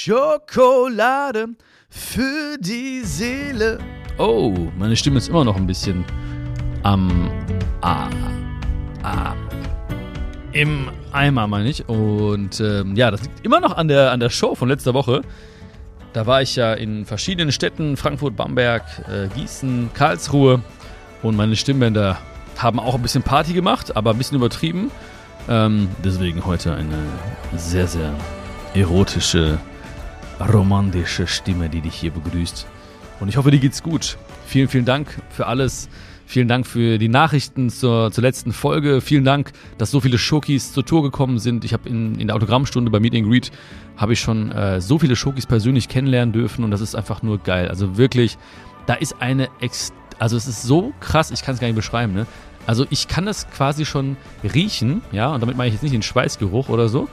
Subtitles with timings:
[0.00, 1.48] Schokolade
[1.90, 3.78] für die Seele.
[4.16, 6.04] Oh, meine Stimme ist immer noch ein bisschen
[6.84, 7.28] am
[7.80, 8.08] ah,
[9.02, 9.34] ah,
[10.52, 11.88] im Eimer, meine ich.
[11.88, 15.22] Und ähm, ja, das liegt immer noch an der, an der Show von letzter Woche.
[16.12, 20.62] Da war ich ja in verschiedenen Städten, Frankfurt, Bamberg, äh, Gießen, Karlsruhe.
[21.24, 22.18] Und meine Stimmbänder
[22.56, 24.92] haben auch ein bisschen Party gemacht, aber ein bisschen übertrieben.
[25.48, 27.02] Ähm, deswegen heute eine
[27.56, 28.14] sehr, sehr
[28.74, 29.58] erotische,
[30.40, 32.66] romantische Stimme, die dich hier begrüßt.
[33.20, 34.16] Und ich hoffe, dir geht's gut.
[34.46, 35.88] Vielen, vielen Dank für alles.
[36.26, 39.00] Vielen Dank für die Nachrichten zur, zur letzten Folge.
[39.00, 41.64] Vielen Dank, dass so viele Schokis zur Tour gekommen sind.
[41.64, 43.50] Ich habe in, in der Autogrammstunde bei Meet and Greet
[43.96, 47.38] habe ich schon äh, so viele Schokis persönlich kennenlernen dürfen und das ist einfach nur
[47.38, 47.68] geil.
[47.68, 48.36] Also wirklich,
[48.86, 52.12] da ist eine, Ex also es ist so krass, ich kann es gar nicht beschreiben.
[52.12, 52.26] Ne?
[52.66, 56.02] Also ich kann das quasi schon riechen, ja, und damit meine ich jetzt nicht den
[56.02, 57.08] Schweißgeruch oder so,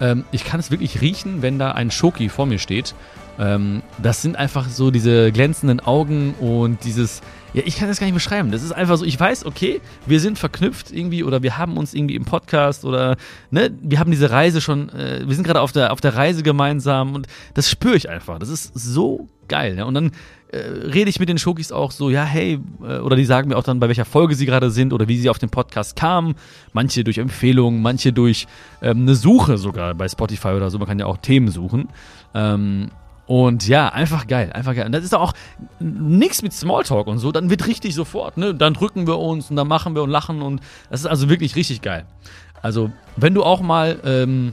[0.00, 2.94] ähm, ich kann es wirklich riechen, wenn da ein Schoki vor mir steht.
[3.38, 7.22] Ähm, das sind einfach so diese glänzenden Augen und dieses,
[7.54, 8.50] ja, ich kann das gar nicht beschreiben.
[8.50, 11.94] Das ist einfach so, ich weiß, okay, wir sind verknüpft irgendwie oder wir haben uns
[11.94, 13.16] irgendwie im Podcast oder,
[13.50, 16.42] ne, wir haben diese Reise schon, äh, wir sind gerade auf der, auf der Reise
[16.42, 18.38] gemeinsam und das spüre ich einfach.
[18.38, 19.76] Das ist so geil.
[19.76, 19.84] Ja?
[19.84, 20.12] Und dann
[20.52, 23.56] äh, rede ich mit den Schokis auch so, ja, hey, äh, oder die sagen mir
[23.56, 26.34] auch dann, bei welcher Folge sie gerade sind oder wie sie auf den Podcast kamen.
[26.72, 28.46] Manche durch Empfehlungen, manche durch
[28.82, 30.78] ähm, eine Suche sogar bei Spotify oder so.
[30.78, 31.88] Man kann ja auch Themen suchen.
[32.34, 32.90] Ähm,
[33.26, 34.86] und ja, einfach geil, einfach geil.
[34.86, 35.34] Und das ist auch
[35.78, 37.30] nichts mit Smalltalk und so.
[37.30, 38.52] Dann wird richtig sofort, ne?
[38.52, 41.54] Dann drücken wir uns und dann machen wir und lachen und das ist also wirklich
[41.54, 42.06] richtig geil.
[42.60, 44.52] Also, wenn du auch mal ähm,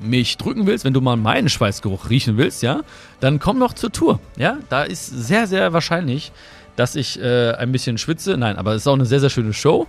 [0.00, 2.82] mich drücken willst, wenn du mal meinen Schweißgeruch riechen willst, ja,
[3.20, 4.20] dann komm noch zur Tour.
[4.36, 6.32] Ja, da ist sehr, sehr wahrscheinlich,
[6.76, 8.36] dass ich äh, ein bisschen schwitze.
[8.36, 9.86] Nein, aber es ist auch eine sehr, sehr schöne Show.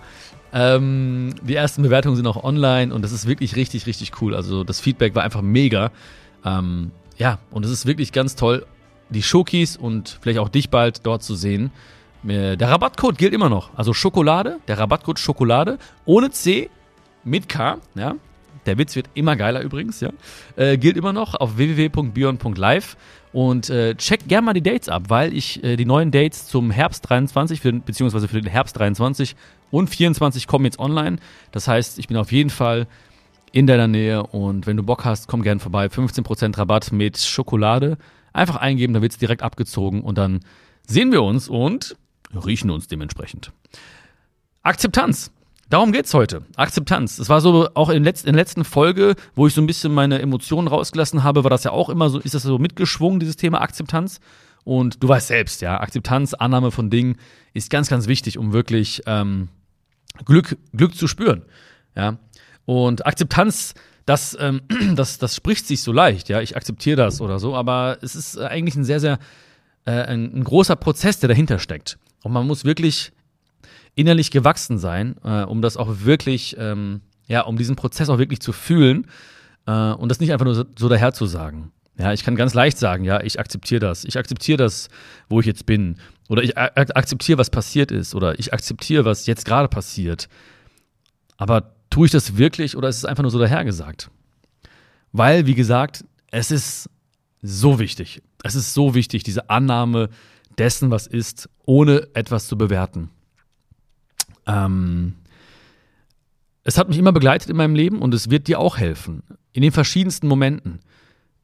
[0.52, 4.34] Ähm, die ersten Bewertungen sind auch online und das ist wirklich richtig, richtig cool.
[4.34, 5.90] Also das Feedback war einfach mega.
[6.44, 8.64] Ähm, ja, und es ist wirklich ganz toll,
[9.10, 11.72] die Schokis und vielleicht auch dich bald dort zu sehen.
[12.26, 13.70] Äh, der Rabattcode gilt immer noch.
[13.76, 16.70] Also Schokolade, der Rabattcode Schokolade ohne C
[17.24, 18.14] mit K, ja.
[18.66, 20.10] Der Witz wird immer geiler übrigens, ja.
[20.56, 22.96] Äh, gilt immer noch auf www.bion.live
[23.32, 26.70] und äh, check gerne mal die Dates ab, weil ich äh, die neuen Dates zum
[26.70, 29.36] Herbst 23, für, beziehungsweise für den Herbst 23
[29.70, 31.18] und 24 kommen jetzt online.
[31.52, 32.86] Das heißt, ich bin auf jeden Fall
[33.52, 35.86] in deiner Nähe und wenn du Bock hast, komm gerne vorbei.
[35.86, 37.98] 15% Rabatt mit Schokolade.
[38.32, 40.40] Einfach eingeben, da wird es direkt abgezogen und dann
[40.86, 41.96] sehen wir uns und
[42.34, 43.52] riechen uns dementsprechend.
[44.62, 45.30] Akzeptanz.
[45.68, 46.42] Darum geht's heute.
[46.54, 47.16] Akzeptanz.
[47.16, 49.92] Das war so auch in, letz in der letzten Folge, wo ich so ein bisschen
[49.92, 53.36] meine Emotionen rausgelassen habe, war das ja auch immer so, ist das so mitgeschwungen, dieses
[53.36, 54.20] Thema Akzeptanz.
[54.64, 57.16] Und du weißt selbst, ja, Akzeptanz, Annahme von Dingen
[57.52, 59.48] ist ganz, ganz wichtig, um wirklich ähm,
[60.24, 61.42] Glück, Glück zu spüren.
[61.96, 62.18] Ja.
[62.64, 63.74] Und Akzeptanz,
[64.06, 64.62] das, ähm,
[64.94, 68.38] das, das spricht sich so leicht, ja, ich akzeptiere das oder so, aber es ist
[68.38, 69.18] eigentlich ein sehr, sehr
[69.84, 71.98] äh, ein, ein großer Prozess, der dahinter steckt.
[72.22, 73.12] Und man muss wirklich
[73.96, 78.40] innerlich gewachsen sein, äh, um das auch wirklich, ähm, ja, um diesen Prozess auch wirklich
[78.40, 79.08] zu fühlen
[79.66, 81.72] äh, und das nicht einfach nur so, so daher zu sagen.
[81.98, 84.04] Ja, ich kann ganz leicht sagen, ja, ich akzeptiere das.
[84.04, 84.90] Ich akzeptiere das,
[85.30, 85.96] wo ich jetzt bin.
[86.28, 88.14] Oder ich akzeptiere, was passiert ist.
[88.14, 90.28] Oder ich akzeptiere, was jetzt gerade passiert.
[91.38, 94.10] Aber tue ich das wirklich oder ist es einfach nur so dahergesagt?
[95.12, 96.90] Weil, wie gesagt, es ist
[97.40, 98.22] so wichtig.
[98.42, 100.10] Es ist so wichtig, diese Annahme
[100.58, 103.10] dessen, was ist, ohne etwas zu bewerten.
[104.46, 105.14] Ähm,
[106.62, 109.22] es hat mich immer begleitet in meinem Leben und es wird dir auch helfen.
[109.52, 110.80] In den verschiedensten Momenten.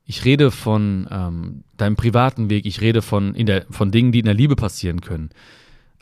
[0.05, 4.19] Ich rede von ähm, deinem privaten Weg, ich rede von, in der, von Dingen, die
[4.19, 5.31] in der Liebe passieren können.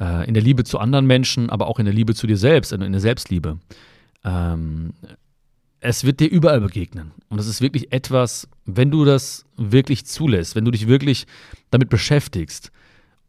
[0.01, 2.73] Äh, in der Liebe zu anderen Menschen, aber auch in der Liebe zu dir selbst,
[2.73, 3.59] in der Selbstliebe.
[4.25, 4.95] Ähm,
[5.81, 7.13] es wird dir überall begegnen.
[7.29, 11.27] Und das ist wirklich etwas, wenn du das wirklich zulässt, wenn du dich wirklich
[11.71, 12.73] damit beschäftigst,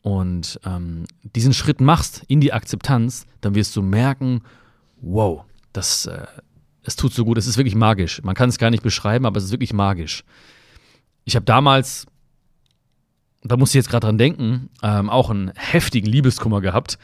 [0.01, 4.41] und ähm, diesen Schritt machst in die Akzeptanz, dann wirst du merken,
[5.01, 6.25] wow, das, äh,
[6.83, 8.21] es tut so gut, es ist wirklich magisch.
[8.23, 10.23] Man kann es gar nicht beschreiben, aber es ist wirklich magisch.
[11.23, 12.07] Ich habe damals,
[13.43, 16.97] da muss ich jetzt gerade dran denken, ähm, auch einen heftigen Liebeskummer gehabt.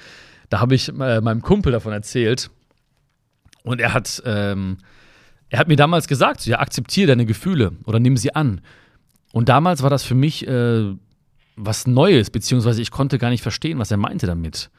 [0.50, 2.50] Da habe ich äh, meinem Kumpel davon erzählt
[3.64, 4.78] und er hat, ähm,
[5.50, 8.62] er hat mir damals gesagt, ja, akzeptiere deine Gefühle oder nimm sie an.
[9.34, 10.96] Und damals war das für mich äh,
[11.58, 14.70] was Neues, beziehungsweise ich konnte gar nicht verstehen, was er meinte damit.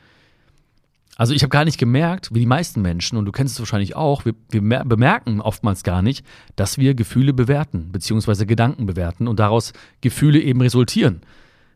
[1.16, 3.96] Also ich habe gar nicht gemerkt, wie die meisten Menschen, und du kennst es wahrscheinlich
[3.96, 9.40] auch, wir, wir, bemerken oftmals gar nicht, dass wir Gefühle bewerten, beziehungsweise Gedanken bewerten und
[9.40, 11.22] daraus Gefühle eben resultieren.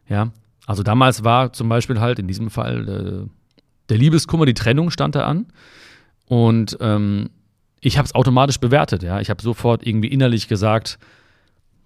[0.08, 0.30] Ja,
[0.66, 3.28] also damals war zum Beispiel halt in diesem Fall äh,
[3.88, 5.46] der Liebeskummer, die Trennung stand da an
[6.26, 7.30] und ähm,
[7.80, 9.02] ich habe es automatisch bewertet.
[9.02, 11.00] Ja, ich habe sofort irgendwie innerlich gesagt,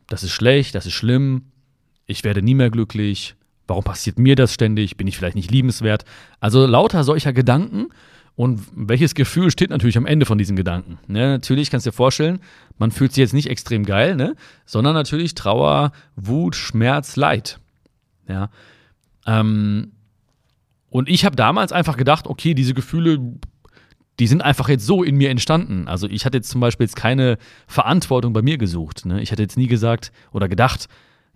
[0.09, 1.47] das ist schlecht, das ist schlimm,
[2.07, 3.35] ich werde nie mehr glücklich,
[3.67, 6.05] warum passiert mir das ständig, bin ich vielleicht nicht liebenswert.
[6.41, 7.89] Also lauter solcher Gedanken
[8.37, 10.99] und welches Gefühl steht natürlich am Ende von diesen Gedanken?
[11.09, 12.41] Ne, natürlich kannst du dir vorstellen,
[12.79, 14.37] man fühlt sich jetzt nicht extrem geil, ne?
[14.67, 17.59] sondern natürlich Trauer, Wut, Schmerz, Leid.
[18.29, 18.51] Ja.
[19.27, 19.93] Ähm,
[20.91, 23.19] und ich habe damals einfach gedacht, okay, diese Gefühle,
[24.19, 25.89] die sind einfach jetzt so in mir entstanden.
[25.89, 29.07] Also ich hatte jetzt zum Beispiel jetzt keine Verantwortung bei mir gesucht.
[29.07, 29.21] Ne?
[29.23, 30.89] Ich hatte jetzt nie gesagt oder gedacht,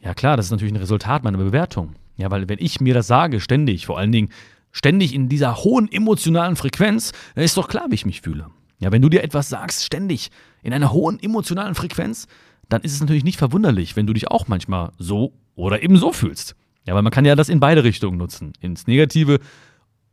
[0.03, 1.95] ja klar, das ist natürlich ein Resultat meiner Bewertung.
[2.17, 4.29] Ja, weil wenn ich mir das sage, ständig, vor allen Dingen
[4.73, 8.49] ständig in dieser hohen emotionalen Frequenz, dann ist doch klar, wie ich mich fühle.
[8.79, 10.31] Ja, wenn du dir etwas sagst, ständig
[10.63, 12.27] in einer hohen emotionalen Frequenz,
[12.69, 16.13] dann ist es natürlich nicht verwunderlich, wenn du dich auch manchmal so oder eben so
[16.13, 16.55] fühlst.
[16.87, 19.41] Ja, weil man kann ja das in beide Richtungen nutzen, ins Negative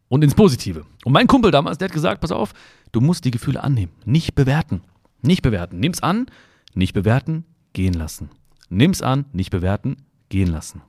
[0.09, 0.85] und ins Positive.
[1.05, 2.53] Und mein Kumpel damals, der hat gesagt, pass auf,
[2.91, 4.81] du musst die Gefühle annehmen, nicht bewerten.
[5.21, 5.79] Nicht bewerten.
[5.79, 6.27] Nimm's an,
[6.73, 8.29] nicht bewerten, gehen lassen.
[8.69, 9.97] Nimm's an, nicht bewerten,
[10.29, 10.81] gehen lassen.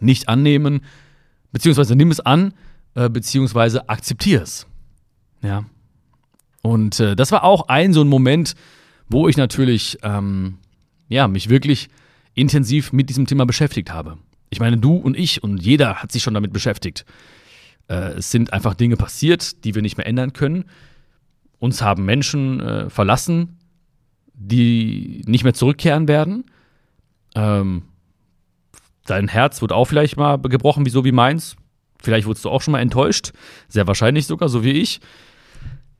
[0.00, 0.80] Nicht annehmen,
[1.52, 2.54] beziehungsweise nimm es an,
[2.94, 4.66] äh, beziehungsweise akzeptier es.
[5.42, 5.64] Ja.
[6.62, 8.54] Und äh, das war auch ein so ein Moment,
[9.08, 10.58] wo ich natürlich, ähm,
[11.08, 11.88] ja, mich wirklich
[12.34, 14.18] intensiv mit diesem Thema beschäftigt habe.
[14.50, 17.04] Ich meine, du und ich und jeder hat sich schon damit beschäftigt.
[17.88, 20.64] Äh, es sind einfach Dinge passiert, die wir nicht mehr ändern können.
[21.58, 23.58] Uns haben Menschen äh, verlassen,
[24.34, 26.44] die nicht mehr zurückkehren werden.
[27.34, 27.82] Ähm,
[29.06, 31.56] dein Herz wird auch vielleicht mal gebrochen, wie so wie meins.
[32.02, 33.32] Vielleicht wurdest du auch schon mal enttäuscht.
[33.68, 35.00] Sehr wahrscheinlich sogar, so wie ich.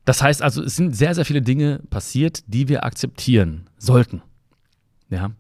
[0.05, 4.23] Das heißt also, es sind sehr, sehr viele Dinge passiert, die wir akzeptieren sollten.
[5.11, 5.31] Ja.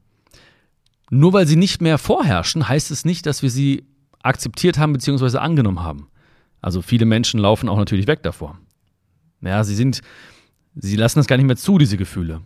[1.10, 3.84] Nur weil sie nicht mehr vorherrschen, heißt es nicht, dass wir sie
[4.22, 5.38] akzeptiert haben bzw.
[5.38, 6.08] angenommen haben.
[6.60, 8.58] Also viele Menschen laufen auch natürlich weg davor.
[9.40, 10.02] Ja, sie sind,
[10.74, 12.42] sie lassen das gar nicht mehr zu, diese Gefühle.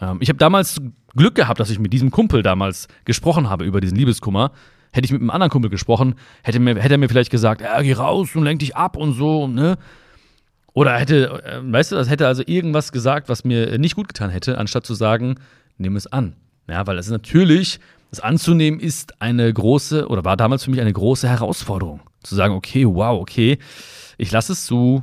[0.00, 0.80] Ähm, ich habe damals
[1.16, 4.52] Glück gehabt, dass ich mit diesem Kumpel damals gesprochen habe über diesen Liebeskummer.
[4.92, 7.82] Hätte ich mit einem anderen Kumpel gesprochen, hätte, mir, hätte er mir vielleicht gesagt, ja,
[7.82, 9.76] geh raus und lenk dich ab und so, ne?
[10.72, 14.30] Oder hätte, äh, weißt du, das hätte also irgendwas gesagt, was mir nicht gut getan
[14.30, 15.36] hätte, anstatt zu sagen,
[15.78, 16.34] nimm es an.
[16.68, 17.80] Ja, weil es natürlich,
[18.10, 22.00] das anzunehmen ist eine große, oder war damals für mich eine große Herausforderung.
[22.22, 23.58] Zu sagen, okay, wow, okay,
[24.16, 25.02] ich lasse es zu,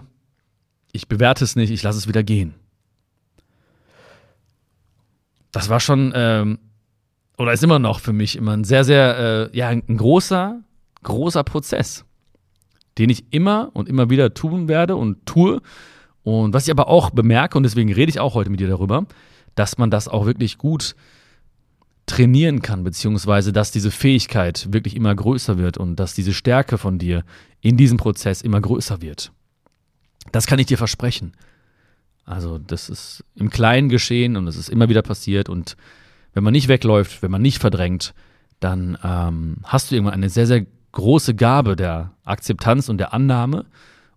[0.91, 2.53] ich bewerte es nicht, ich lasse es wieder gehen
[5.51, 6.59] das war schon, ähm,
[7.37, 10.61] oder ist immer noch für mich immer ein sehr, sehr, äh, ja, ein großer,
[11.03, 12.05] großer Prozess,
[12.97, 15.61] den ich immer und immer wieder tun werde und tue.
[16.23, 19.05] Und was ich aber auch bemerke, und deswegen rede ich auch heute mit dir darüber,
[19.55, 20.95] dass man das auch wirklich gut
[22.05, 26.99] trainieren kann, beziehungsweise dass diese Fähigkeit wirklich immer größer wird und dass diese Stärke von
[26.99, 27.23] dir
[27.61, 29.31] in diesem Prozess immer größer wird.
[30.31, 31.33] Das kann ich dir versprechen.
[32.25, 35.49] Also das ist im Kleinen geschehen und es ist immer wieder passiert.
[35.49, 35.75] Und
[36.33, 38.13] wenn man nicht wegläuft, wenn man nicht verdrängt,
[38.59, 43.65] dann ähm, hast du irgendwann eine sehr, sehr große Gabe der Akzeptanz und der Annahme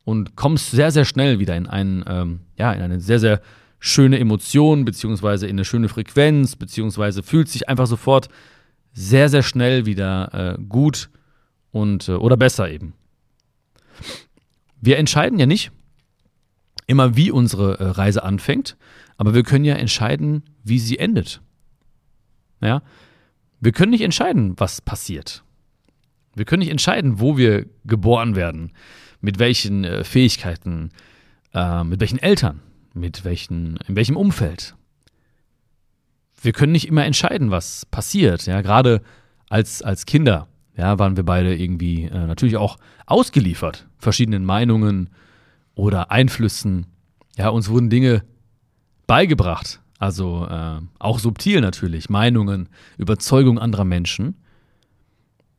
[0.04, 3.40] und kommst sehr, sehr schnell wieder in, einen, ähm, ja, in eine sehr, sehr
[3.78, 8.28] schöne Emotion, beziehungsweise in eine schöne Frequenz, beziehungsweise fühlt sich einfach sofort
[8.92, 11.10] sehr, sehr schnell wieder äh, gut
[11.70, 12.94] und äh, oder besser eben.
[14.80, 15.72] Wir entscheiden ja nicht,
[16.86, 18.76] immer, wie unsere äh, Reise anfängt,
[19.16, 21.40] aber wir können ja entscheiden, wie sie endet.
[22.60, 22.82] Ja?
[23.60, 25.44] Wir können nicht entscheiden, was passiert.
[26.34, 28.72] Wir können nicht entscheiden, wo wir geboren werden,
[29.20, 30.90] mit welchen äh, Fähigkeiten,
[31.54, 32.60] äh, mit welchen Eltern,
[32.92, 34.74] mit welchen, in welchem Umfeld.
[36.42, 38.46] Wir können nicht immer entscheiden, was passiert.
[38.46, 39.00] Ja, gerade
[39.48, 45.10] als, als Kinder ja, waren wir beide irgendwie äh, natürlich auch ausgeliefert, verschiedenen Meinungen,
[45.74, 46.86] oder Einflüssen.
[47.36, 48.22] Ja, uns wurden Dinge
[49.06, 54.36] beigebracht, also äh, auch subtil natürlich, Meinungen, Überzeugung anderer Menschen.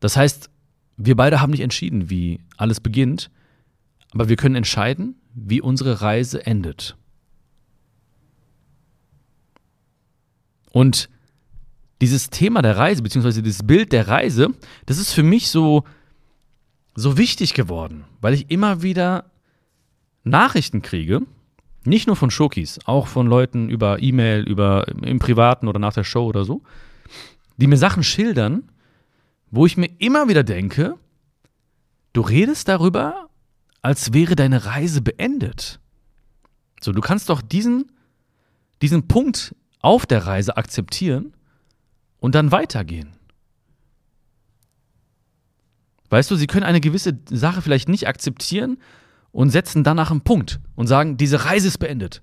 [0.00, 0.50] Das heißt,
[0.96, 3.30] wir beide haben nicht entschieden, wie alles beginnt,
[4.12, 6.96] aber wir können entscheiden, wie unsere Reise endet.
[10.72, 11.08] Und
[12.00, 14.50] dieses Thema der Reise, beziehungsweise dieses Bild der Reise,
[14.84, 15.84] das ist für mich so,
[16.94, 19.30] so wichtig geworden, weil ich immer wieder
[20.26, 21.22] Nachrichten kriege,
[21.84, 26.04] nicht nur von Schokis, auch von Leuten über E-Mail, über im Privaten oder nach der
[26.04, 26.62] Show oder so,
[27.56, 28.64] die mir Sachen schildern,
[29.50, 30.96] wo ich mir immer wieder denke,
[32.12, 33.28] du redest darüber,
[33.82, 35.78] als wäre deine Reise beendet.
[36.80, 37.92] So, du kannst doch diesen,
[38.82, 41.34] diesen Punkt auf der Reise akzeptieren
[42.18, 43.12] und dann weitergehen.
[46.10, 48.78] Weißt du, sie können eine gewisse Sache vielleicht nicht akzeptieren
[49.36, 52.22] und setzen danach einen Punkt und sagen, diese Reise ist beendet.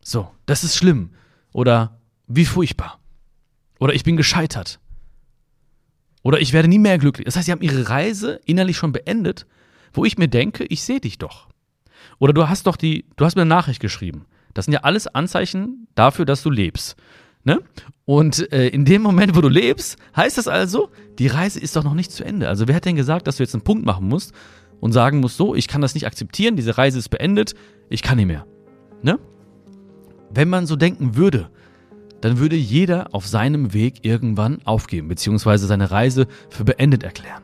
[0.00, 1.10] So, das ist schlimm.
[1.52, 3.00] Oder wie furchtbar.
[3.78, 4.80] Oder ich bin gescheitert.
[6.22, 7.26] Oder ich werde nie mehr glücklich.
[7.26, 9.46] Das heißt, sie haben ihre Reise innerlich schon beendet,
[9.92, 11.48] wo ich mir denke, ich sehe dich doch.
[12.18, 14.24] Oder du hast doch die, du hast mir eine Nachricht geschrieben.
[14.54, 16.96] Das sind ja alles Anzeichen dafür, dass du lebst.
[17.44, 17.60] Ne?
[18.06, 21.84] Und äh, in dem Moment, wo du lebst, heißt das also, die Reise ist doch
[21.84, 22.48] noch nicht zu Ende.
[22.48, 24.32] Also wer hat denn gesagt, dass du jetzt einen Punkt machen musst
[24.82, 27.54] und sagen musst, so, ich kann das nicht akzeptieren, diese Reise ist beendet,
[27.88, 28.46] ich kann nicht mehr.
[29.00, 29.16] Ne?
[30.28, 31.50] Wenn man so denken würde,
[32.20, 37.42] dann würde jeder auf seinem Weg irgendwann aufgeben, beziehungsweise seine Reise für beendet erklären.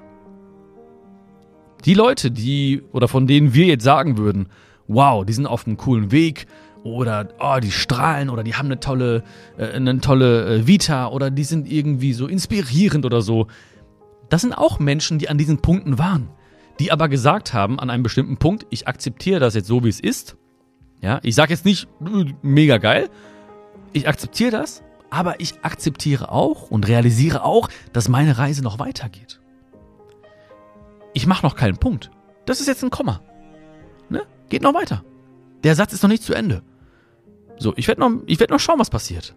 [1.85, 4.49] Die Leute, die oder von denen wir jetzt sagen würden,
[4.89, 6.47] wow, die sind auf einem coolen Weg
[6.83, 9.23] oder oh, die strahlen oder die haben eine tolle,
[9.57, 13.47] äh, eine tolle äh, Vita oder die sind irgendwie so inspirierend oder so.
[14.29, 16.31] Das sind auch Menschen, die an diesen Punkten waren,
[16.79, 20.01] die aber gesagt haben an einem bestimmten Punkt, ich akzeptiere das jetzt so, wie es
[20.01, 20.37] ist.
[21.01, 21.89] Ja, ich sage jetzt nicht
[22.43, 23.09] mega geil,
[23.93, 29.41] ich akzeptiere das, aber ich akzeptiere auch und realisiere auch, dass meine Reise noch weitergeht.
[31.15, 32.11] Ich mache noch keinen Punkt.
[32.47, 33.21] Das ist jetzt ein Komma.
[34.09, 34.23] Ne?
[34.49, 35.05] Geht noch weiter.
[35.65, 36.63] Der Satz ist noch nicht zu Ende.
[37.59, 39.35] So, ich werde noch, werd noch schauen, was passiert.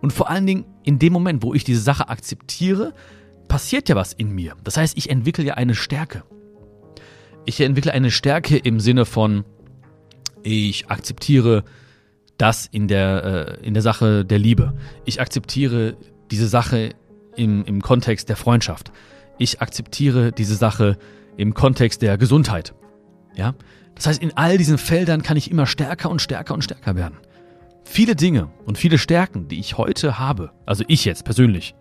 [0.00, 2.94] Und vor allen Dingen in dem Moment, wo ich diese Sache akzeptiere,
[3.48, 4.56] passiert ja was in mir.
[4.64, 6.24] Das heißt, ich entwickle ja eine Stärke.
[7.48, 9.46] Ich entwickle eine Stärke im Sinne von,
[10.42, 11.64] ich akzeptiere
[12.36, 14.74] das in der, äh, in der Sache der Liebe.
[15.06, 15.96] Ich akzeptiere
[16.30, 16.90] diese Sache
[17.36, 18.92] im, im Kontext der Freundschaft.
[19.38, 20.98] Ich akzeptiere diese Sache
[21.38, 22.74] im Kontext der Gesundheit.
[23.34, 23.54] Ja?
[23.94, 27.16] Das heißt, in all diesen Feldern kann ich immer stärker und stärker und stärker werden.
[27.82, 31.74] Viele Dinge und viele Stärken, die ich heute habe, also ich jetzt persönlich,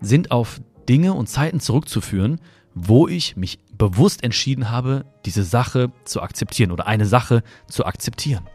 [0.00, 2.40] sind auf Dinge und Zeiten zurückzuführen,
[2.74, 8.48] wo ich mich bewusst entschieden habe, diese Sache zu akzeptieren oder eine Sache zu akzeptieren.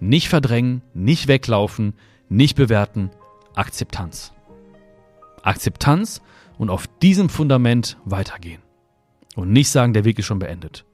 [0.00, 1.94] Nicht verdrängen, nicht weglaufen,
[2.28, 3.10] nicht bewerten,
[3.54, 4.32] Akzeptanz.
[5.42, 6.20] Akzeptanz
[6.58, 8.62] und auf diesem Fundament weitergehen.
[9.34, 10.84] Und nicht sagen, der Weg ist schon beendet.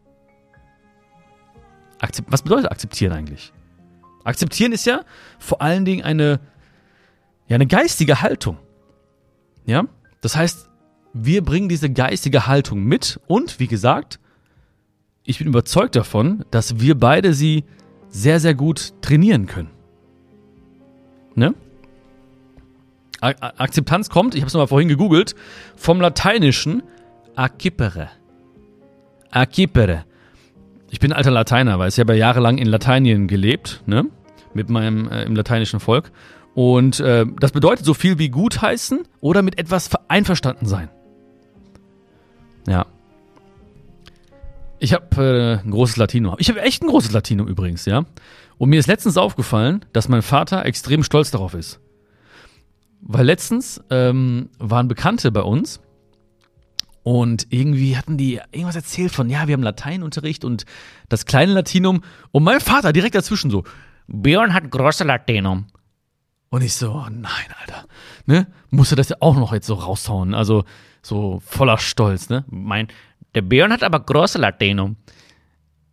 [1.99, 3.53] Akzept Was bedeutet akzeptieren eigentlich?
[4.25, 5.05] Akzeptieren ist ja
[5.39, 6.41] vor allen Dingen eine,
[7.49, 8.59] ja, eine geistige Haltung.
[9.67, 9.85] Ja?
[10.21, 10.69] Das heißt,
[11.14, 14.18] wir bringen diese geistige Haltung mit und, wie gesagt,
[15.23, 17.64] ich bin überzeugt davon, dass wir beide sie
[18.09, 19.71] sehr, sehr gut trainieren können.
[21.35, 21.54] Ne?
[23.21, 25.35] Akzeptanz kommt, ich habe es nochmal vorhin gegoogelt,
[25.76, 26.83] vom lateinischen
[27.37, 28.11] acipere.
[29.30, 30.04] Acipere.
[30.90, 34.04] Ich bin alter Lateiner, weil ich habe ja jahrelang in Lateinien gelebt, ne?
[34.52, 36.12] Mit meinem äh, im lateinischen Volk.
[36.54, 40.88] Und äh, das bedeutet so viel wie gutheißen oder mit etwas einverstanden sein.
[42.66, 42.87] Ja.
[44.78, 46.37] Ich habe äh, ein großes Latinum.
[46.38, 48.04] Ich habe echt ein großes Latinum übrigens, ja.
[48.59, 51.80] Und mir ist letztens aufgefallen, dass mein Vater extrem stolz darauf ist.
[53.00, 55.80] Weil letztens ähm, waren Bekannte bei uns
[57.04, 60.64] und irgendwie hatten die irgendwas erzählt von, ja, wir haben Lateinunterricht und
[61.11, 62.02] das kleine Latinum.
[62.33, 63.64] Und mein Vater direkt dazwischen so,
[64.06, 65.66] Björn hat große Latinum.
[66.49, 67.85] Und ich so, oh nein, Alter.
[68.25, 68.47] Ne?
[68.71, 70.35] Musste das ja auch noch jetzt so raushauen.
[70.35, 70.64] Also
[71.05, 72.45] so voller Stolz, ne?
[72.49, 72.89] Mein,
[73.35, 74.97] der Björn hat aber große Latinum.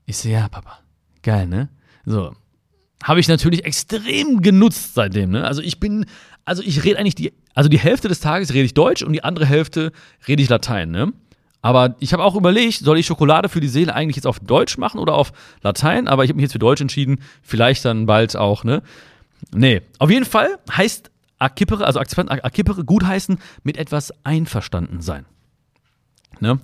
[0.05, 0.79] Ich so, ja, Papa.
[1.21, 1.69] Geil, ne?
[2.05, 2.33] So.
[3.03, 5.43] Habe ich natürlich extrem genutzt seitdem, ne?
[5.43, 6.05] Also ich bin,
[6.45, 9.23] also ich rede eigentlich die, also die Hälfte des Tages rede ich Deutsch und die
[9.23, 9.91] andere Hälfte
[10.27, 11.11] rede ich Latein, ne?
[11.61, 14.77] Aber ich habe auch überlegt, soll ich Schokolade für die Seele eigentlich jetzt auf Deutsch
[14.77, 16.07] machen oder auf Latein?
[16.07, 17.19] Aber ich habe mich jetzt für Deutsch entschieden.
[17.43, 18.81] Vielleicht dann bald auch, ne?
[19.53, 19.81] Nee.
[19.99, 25.25] Auf jeden Fall heißt Akipere, also Akipere gutheißen mit etwas einverstanden sein.
[26.39, 26.59] Ne?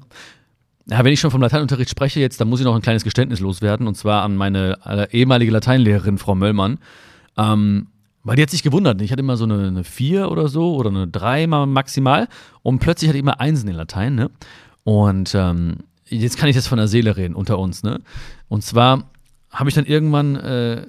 [0.89, 3.39] Ja, wenn ich schon vom Lateinunterricht spreche jetzt, dann muss ich noch ein kleines Geständnis
[3.39, 4.77] loswerden, und zwar an meine
[5.12, 6.79] ehemalige Lateinlehrerin, Frau Möllmann.
[7.38, 7.88] Ähm,
[8.24, 9.01] weil die hat sich gewundert.
[9.01, 12.27] Ich hatte immer so eine, eine 4 oder so oder eine 3 maximal
[12.62, 14.15] und plötzlich hatte ich immer Einsen in Latein.
[14.15, 14.29] Ne?
[14.84, 17.84] Und ähm, jetzt kann ich das von der Seele reden unter uns.
[17.84, 18.01] Ne?
[18.50, 19.10] Und zwar
[19.50, 20.88] habe ich dann irgendwann äh,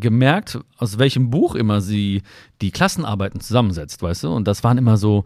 [0.00, 2.22] gemerkt, aus welchem Buch immer sie
[2.60, 4.32] die Klassenarbeiten zusammensetzt, weißt du?
[4.32, 5.24] Und das waren immer so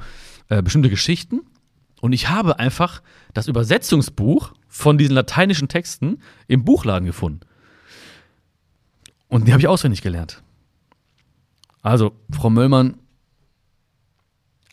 [0.48, 1.40] äh, bestimmte Geschichten.
[2.00, 3.02] Und ich habe einfach
[3.34, 7.40] das Übersetzungsbuch von diesen lateinischen Texten im Buchladen gefunden.
[9.28, 10.42] Und die habe ich auswendig gelernt.
[11.82, 12.98] Also, Frau Möllmann.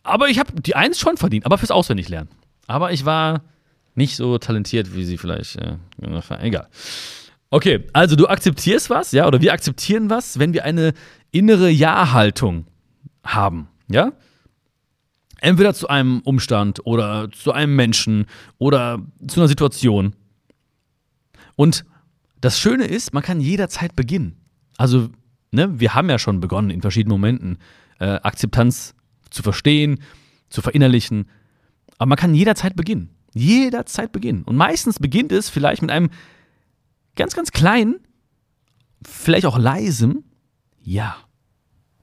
[0.04, 2.30] Aber ich habe die Eins schon verdient, aber fürs Auswendiglernen.
[2.66, 3.44] Aber ich war
[3.96, 5.58] nicht so talentiert, wie sie vielleicht.
[5.58, 5.78] Äh,
[6.42, 6.68] egal.
[7.50, 10.94] Okay, also du akzeptierst was, ja, oder wir akzeptieren was, wenn wir eine
[11.32, 12.66] innere Ja-Haltung
[13.24, 14.12] haben, ja?
[15.40, 18.26] Entweder zu einem Umstand oder zu einem Menschen
[18.58, 20.16] oder zu einer Situation.
[21.56, 21.86] Und
[22.42, 24.38] das Schöne ist, man kann jederzeit beginnen.
[24.78, 25.10] Also
[25.52, 27.58] ne, wir haben ja schon begonnen, in verschiedenen Momenten
[28.00, 28.96] äh, Akzeptanz
[29.30, 30.00] zu verstehen,
[30.50, 31.26] zu verinnerlichen.
[31.98, 33.10] Aber man kann jederzeit beginnen.
[33.34, 34.44] Jederzeit beginnen.
[34.44, 36.10] Und meistens beginnt es vielleicht mit einem
[37.18, 38.00] ganz, ganz kleinen,
[39.06, 40.24] vielleicht auch leisem
[40.82, 41.18] Ja.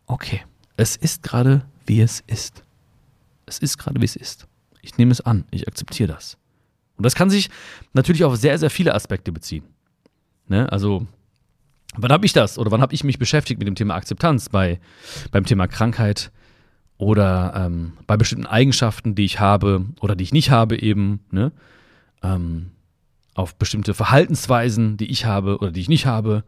[0.07, 0.43] Okay.
[0.77, 2.63] Es ist gerade, wie es ist.
[3.47, 4.47] Es ist gerade, wie es ist.
[4.83, 5.45] Ich nehme es an.
[5.51, 6.37] Ich akzeptiere das.
[6.97, 7.49] Und das kann sich
[7.93, 9.65] natürlich auf sehr, sehr viele Aspekte beziehen.
[10.49, 10.71] Ne?
[10.71, 11.07] Also,
[11.97, 14.81] wann habe ich das oder wann habe ich mich beschäftigt mit dem Thema Akzeptanz bei,
[15.31, 16.31] beim Thema Krankheit
[16.99, 21.53] oder ähm, bei bestimmten Eigenschaften, die ich habe oder die ich nicht habe eben, ne?
[22.23, 22.71] Ähm,
[23.35, 26.45] auf bestimmte Verhaltensweisen, die ich habe oder die ich nicht habe.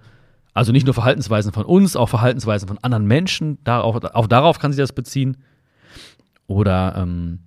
[0.54, 3.58] Also nicht nur Verhaltensweisen von uns, auch Verhaltensweisen von anderen Menschen.
[3.64, 5.36] Darauf, auch darauf kann sich das beziehen.
[6.46, 7.40] Oder ähm,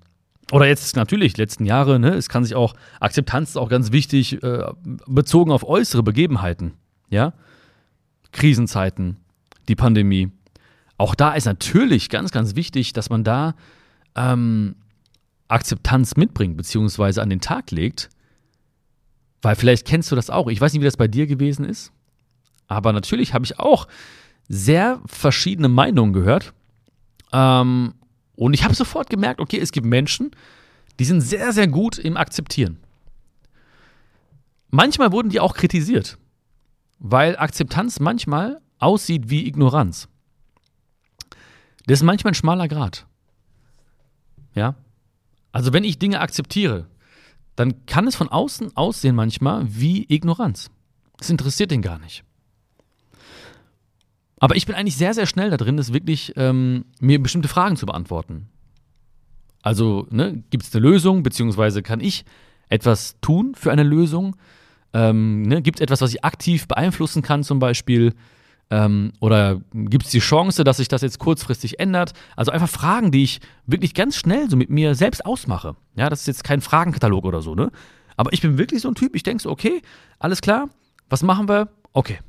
[0.51, 4.41] oder jetzt natürlich, letzten Jahre, ne, es kann sich auch, Akzeptanz ist auch ganz wichtig,
[4.41, 4.65] äh,
[5.05, 6.73] bezogen auf äußere Begebenheiten,
[7.09, 7.33] ja.
[8.31, 9.17] Krisenzeiten,
[9.67, 10.31] die Pandemie.
[10.97, 13.55] Auch da ist natürlich ganz, ganz wichtig, dass man da
[14.15, 14.75] ähm,
[15.47, 18.09] Akzeptanz mitbringt, beziehungsweise an den Tag legt.
[19.41, 20.47] Weil vielleicht kennst du das auch.
[20.47, 21.91] Ich weiß nicht, wie das bei dir gewesen ist.
[22.67, 23.87] Aber natürlich habe ich auch
[24.47, 26.53] sehr verschiedene Meinungen gehört.
[27.31, 27.93] Ähm,
[28.35, 30.31] und ich habe sofort gemerkt, okay, es gibt Menschen,
[30.99, 32.77] die sind sehr, sehr gut im Akzeptieren.
[34.69, 36.17] Manchmal wurden die auch kritisiert,
[36.99, 40.07] weil Akzeptanz manchmal aussieht wie Ignoranz.
[41.87, 43.07] Das ist manchmal ein schmaler Grad.
[44.53, 44.75] Ja?
[45.51, 46.87] Also wenn ich Dinge akzeptiere,
[47.59, 50.71] dann kann es von außen aussehen manchmal wie Ignoranz.
[51.17, 52.23] Das interessiert den gar nicht.
[54.39, 57.75] Aber ich bin eigentlich sehr, sehr schnell da drin, das wirklich ähm, mir bestimmte Fragen
[57.75, 58.47] zu beantworten.
[59.61, 62.23] Also, ne, gibt es eine Lösung, beziehungsweise kann ich
[62.69, 64.37] etwas tun für eine Lösung?
[64.93, 68.13] Ähm, ne, gibt es etwas, was ich aktiv beeinflussen kann, zum Beispiel?
[68.71, 72.13] Ähm, oder gibt es die Chance, dass sich das jetzt kurzfristig ändert?
[72.35, 75.75] Also einfach Fragen, die ich wirklich ganz schnell so mit mir selbst ausmache.
[75.95, 77.71] Ja, das ist jetzt kein Fragenkatalog oder so, ne?
[78.15, 79.81] Aber ich bin wirklich so ein Typ, ich denke so, okay,
[80.19, 80.69] alles klar,
[81.09, 81.69] was machen wir?
[81.93, 82.19] Okay,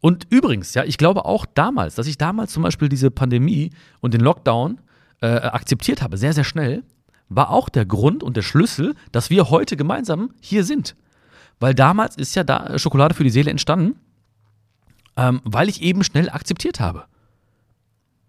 [0.00, 3.70] und übrigens, ja, ich glaube auch damals, dass ich damals zum Beispiel diese Pandemie
[4.00, 4.80] und den Lockdown
[5.20, 6.82] äh, akzeptiert habe, sehr, sehr schnell,
[7.28, 10.96] war auch der Grund und der Schlüssel, dass wir heute gemeinsam hier sind.
[11.60, 13.96] Weil damals ist ja da Schokolade für die Seele entstanden,
[15.20, 17.04] ähm, weil ich eben schnell akzeptiert habe.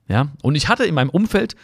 [0.09, 1.55] Ja, und ich hatte in meinem Umfeld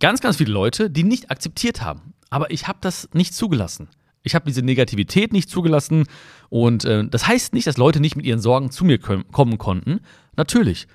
[0.00, 2.14] ganz, ganz viele Leute, die nicht akzeptiert haben.
[2.30, 3.88] Aber ich habe das nicht zugelassen.
[4.24, 6.06] Ich habe diese Negativität nicht zugelassen
[6.48, 10.00] und äh, das heißt nicht, dass Leute nicht mit ihren Sorgen zu mir kommen konnten.
[10.34, 10.88] Natürlich.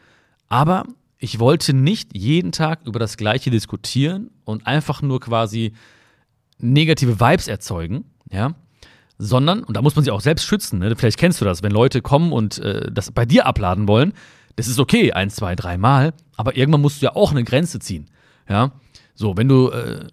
[0.50, 0.84] Aber
[1.18, 5.72] ich wollte nicht jeden Tag über das Gleiche diskutieren und einfach nur quasi
[6.58, 8.54] negative Vibes erzeugen, ja,
[9.22, 10.96] sondern, und da muss man sich auch selbst schützen, ne?
[10.96, 14.14] vielleicht kennst du das, wenn Leute kommen und äh, das bei dir abladen wollen,
[14.56, 18.10] das ist okay, ein, zwei, dreimal, aber irgendwann musst du ja auch eine Grenze ziehen,
[18.50, 18.72] ja.
[19.14, 20.08] So, wenn du äh,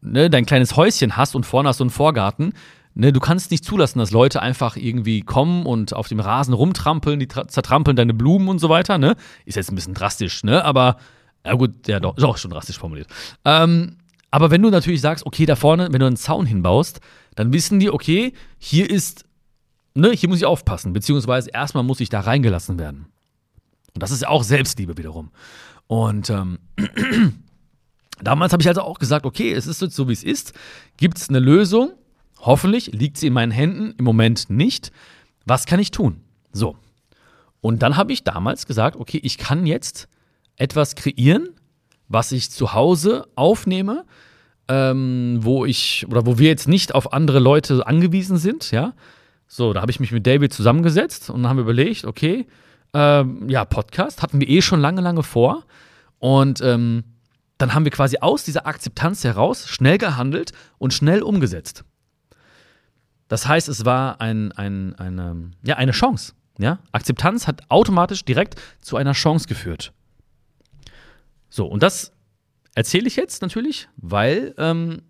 [0.00, 2.52] ne, dein kleines Häuschen hast und vorne hast du einen Vorgarten,
[2.94, 7.18] ne, du kannst nicht zulassen, dass Leute einfach irgendwie kommen und auf dem Rasen rumtrampeln,
[7.18, 9.16] die zertrampeln deine Blumen und so weiter, ne?
[9.44, 10.64] Ist jetzt ein bisschen drastisch, ne?
[10.64, 10.98] Aber,
[11.44, 13.08] ja gut, ja doch, ist auch schon drastisch formuliert.
[13.44, 13.96] Ähm,
[14.30, 17.00] aber wenn du natürlich sagst, okay, da vorne, wenn du einen Zaun hinbaust,
[17.34, 19.24] dann wissen die, okay, hier ist,
[19.94, 23.06] ne, hier muss ich aufpassen, beziehungsweise erstmal muss ich da reingelassen werden.
[23.94, 25.30] Und das ist ja auch Selbstliebe wiederum.
[25.86, 26.58] Und ähm,
[28.22, 30.52] Damals habe ich also auch gesagt, okay, es ist jetzt so, wie es ist.
[30.96, 31.92] Gibt es eine Lösung?
[32.38, 34.92] Hoffentlich liegt sie in meinen Händen, im Moment nicht.
[35.44, 36.20] Was kann ich tun?
[36.52, 36.76] So.
[37.60, 40.08] Und dann habe ich damals gesagt, okay, ich kann jetzt
[40.56, 41.48] etwas kreieren,
[42.08, 44.04] was ich zu Hause aufnehme,
[44.72, 48.94] ähm, wo ich oder wo wir jetzt nicht auf andere Leute angewiesen sind, ja.
[49.46, 52.46] So, da habe ich mich mit David zusammengesetzt und haben überlegt, okay,
[52.94, 55.64] ähm, ja, Podcast hatten wir eh schon lange, lange vor.
[56.18, 57.04] Und ähm,
[57.58, 61.84] dann haben wir quasi aus dieser Akzeptanz heraus schnell gehandelt und schnell umgesetzt.
[63.28, 66.32] Das heißt, es war ein, ein, eine, ja, eine Chance.
[66.58, 66.78] Ja?
[66.92, 69.92] Akzeptanz hat automatisch direkt zu einer Chance geführt.
[71.50, 72.12] So, und das
[72.74, 75.02] erzähle ich jetzt natürlich, weil ähm,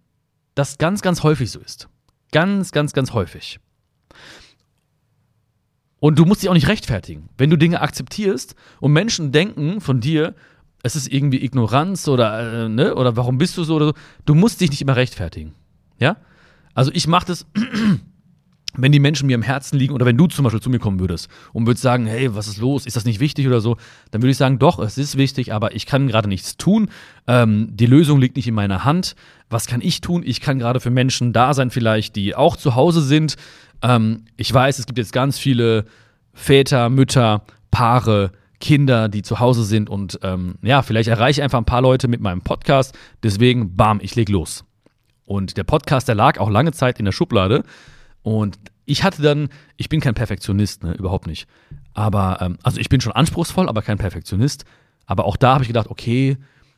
[0.55, 1.89] das ganz, ganz häufig so ist.
[2.31, 3.59] Ganz, ganz, ganz häufig.
[6.01, 7.29] Und du musst dich auch nicht rechtfertigen.
[7.39, 10.35] Wenn du Dinge akzeptierst und Menschen denken von dir,
[10.83, 13.95] es ist irgendwie Ignoranz oder, äh, ne, oder warum bist du so oder so.
[14.27, 15.55] Du musst dich nicht immer rechtfertigen.
[15.99, 16.17] Ja?
[16.75, 17.47] Also ich mache das,
[18.77, 21.01] wenn die Menschen mir am Herzen liegen oder wenn du zum Beispiel zu mir kommen
[21.01, 22.87] würdest und würdest sagen, hey, was ist los?
[22.87, 23.77] Ist das nicht wichtig oder so?
[24.11, 26.89] Dann würde ich sagen, doch, es ist wichtig, aber ich kann gerade nichts tun.
[27.27, 29.15] Ähm, die Lösung liegt nicht in meiner Hand.
[29.51, 30.23] Was kann ich tun?
[30.25, 33.37] Ich kann gerade für Menschen da sein, vielleicht, die auch zu Hause sind.
[33.83, 35.85] Ähm, ich weiß, es gibt jetzt ganz viele
[36.33, 41.59] Väter, Mütter, Paare, Kinder, die zu Hause sind und ähm, ja, vielleicht erreiche ich einfach
[41.59, 42.97] ein paar Leute mit meinem Podcast.
[43.23, 44.65] Deswegen, bam, ich leg los.
[45.27, 47.65] Und der Podcast, der lag auch lange Zeit in der Schublade.
[48.23, 51.47] Und ich hatte dann, ich bin kein Perfektionist, ne, überhaupt nicht.
[51.95, 54.65] Aber, ähm, also ich bin schon anspruchsvoll, aber kein Perfektionist.
[55.07, 56.37] Aber auch da habe ich gedacht, okay,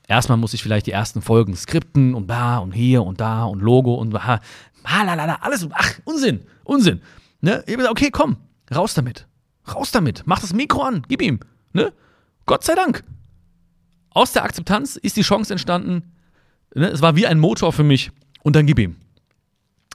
[0.08, 3.60] erstmal muss ich vielleicht die ersten Folgen skripten und da und hier und da und
[3.60, 4.40] Logo und ha,
[4.84, 7.00] lalala, alles, ach, Unsinn, Unsinn.
[7.40, 7.62] Ne?
[7.66, 8.36] Ich habe gesagt, okay, komm,
[8.74, 9.26] raus damit.
[9.72, 10.22] Raus damit.
[10.26, 11.40] Mach das Mikro an, gib ihm.
[11.72, 11.92] Ne?
[12.46, 13.04] Gott sei Dank.
[14.10, 16.12] Aus der Akzeptanz ist die Chance entstanden.
[16.74, 16.88] Ne?
[16.88, 18.12] Es war wie ein Motor für mich.
[18.42, 18.96] Und dann gib ihm.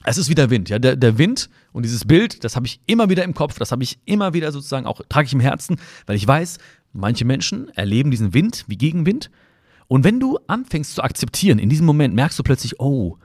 [0.09, 0.69] Es ist wie der Wind.
[0.69, 0.79] Ja?
[0.79, 3.83] Der, der Wind und dieses Bild, das habe ich immer wieder im Kopf, das habe
[3.83, 6.57] ich immer wieder sozusagen auch, trage ich im Herzen, weil ich weiß,
[6.93, 9.29] manche Menschen erleben diesen Wind wie Gegenwind.
[9.87, 13.19] Und wenn du anfängst zu akzeptieren, in diesem Moment merkst du plötzlich, oh,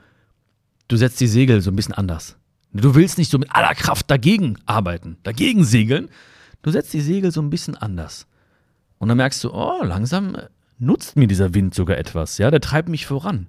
[0.87, 2.37] du setzt die Segel so ein bisschen anders.
[2.71, 6.09] Du willst nicht so mit aller Kraft dagegen arbeiten, dagegen segeln.
[6.61, 8.27] Du setzt die Segel so ein bisschen anders.
[8.99, 10.37] Und dann merkst du, oh, langsam
[10.77, 12.37] nutzt mir dieser Wind sogar etwas.
[12.37, 13.47] Ja, der treibt mich voran.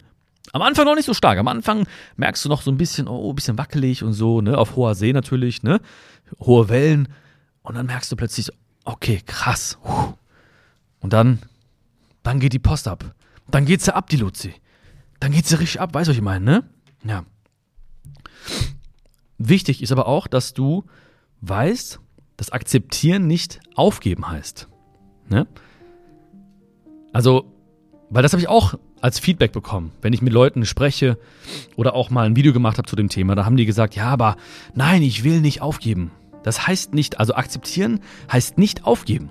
[0.53, 1.39] Am Anfang noch nicht so stark.
[1.39, 4.57] Am Anfang merkst du noch so ein bisschen, oh, ein bisschen wackelig und so, ne,
[4.57, 5.81] auf hoher See natürlich, ne,
[6.41, 7.09] hohe Wellen.
[7.63, 8.51] Und dann merkst du plötzlich,
[8.85, 9.79] okay, krass.
[11.01, 11.41] Und dann,
[12.23, 13.15] dann geht die Post ab.
[13.51, 14.55] Dann geht sie ab, die Luzi.
[15.21, 16.65] Dann geht sie richtig ab, weißt du, was ich meine, ne?
[17.05, 17.25] Ja.
[19.39, 20.85] Wichtig ist aber auch, dass du
[21.41, 22.01] weißt,
[22.37, 24.69] dass Akzeptieren nicht aufgeben heißt.
[25.29, 25.47] Ne?
[27.13, 27.53] Also,
[28.11, 31.19] weil das habe ich auch als Feedback bekommen, wenn ich mit Leuten spreche
[31.77, 34.07] oder auch mal ein Video gemacht habe zu dem Thema, da haben die gesagt, ja,
[34.07, 34.37] aber
[34.75, 36.13] nein, ich will nicht aufgeben.
[36.43, 39.31] Das heißt nicht, also akzeptieren heißt nicht aufgeben.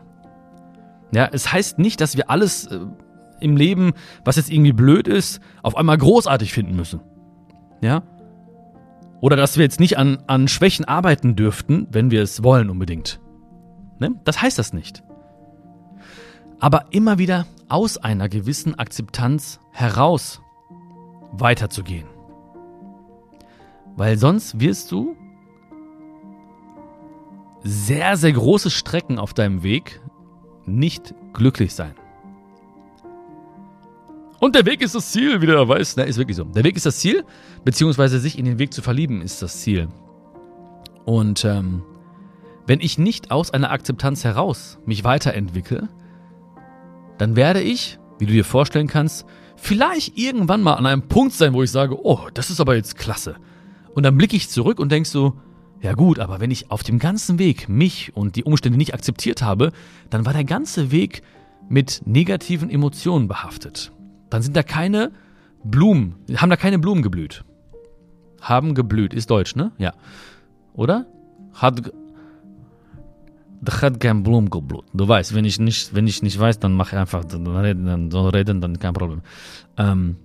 [1.14, 2.80] Ja, es heißt nicht, dass wir alles äh,
[3.40, 3.94] im Leben,
[4.26, 7.00] was jetzt irgendwie blöd ist, auf einmal großartig finden müssen.
[7.82, 8.04] Ja?
[9.22, 13.22] Oder dass wir jetzt nicht an, an Schwächen arbeiten dürften, wenn wir es wollen unbedingt.
[14.00, 14.16] Ne?
[14.26, 15.04] Das heißt das nicht.
[16.60, 20.42] Aber immer wieder aus einer gewissen Akzeptanz heraus
[21.32, 22.08] weiterzugehen.
[23.96, 25.16] Weil sonst wirst du
[27.64, 30.02] sehr, sehr große Strecken auf deinem Weg
[30.66, 31.96] nicht glücklich sein.
[34.40, 35.98] Und der Weg ist das Ziel, wie du weißt.
[35.98, 36.44] Na, ist wirklich so.
[36.44, 37.24] Der Weg ist das Ziel,
[37.64, 39.88] beziehungsweise sich in den Weg zu verlieben, ist das Ziel.
[41.06, 41.84] Und ähm,
[42.68, 45.90] wenn ich nicht aus einer Akzeptanz heraus mich weiterentwickle,
[47.18, 49.26] dann werde ich, wie du dir vorstellen kannst,
[49.56, 52.98] vielleicht irgendwann mal an einem Punkt sein, wo ich sage, oh, das ist aber jetzt
[52.98, 53.36] klasse.
[53.94, 55.34] Und dann blicke ich zurück und denke so,
[55.82, 59.42] ja gut, aber wenn ich auf dem ganzen Weg mich und die Umstände nicht akzeptiert
[59.42, 59.72] habe,
[60.10, 61.22] dann war der ganze Weg
[61.70, 63.92] mit negativen Emotionen behaftet
[64.30, 65.12] dann sind da keine
[65.64, 67.44] Blumen, haben da keine Blumen geblüht.
[68.42, 69.72] Haben geblüht, ist Deutsch, ne?
[69.78, 69.94] Ja.
[70.74, 71.08] Oder?
[71.54, 71.92] Hat,
[73.66, 74.84] da hat kein Blumen geblüht.
[74.94, 77.86] Du weißt, wenn ich nicht, wenn ich nicht weiß, dann mache ich einfach, dann reden,
[77.86, 79.22] dann, dann reden, dann kein Problem.
[79.78, 80.18] Ähm,